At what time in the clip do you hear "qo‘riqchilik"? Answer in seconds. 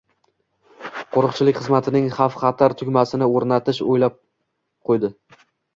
1.17-1.59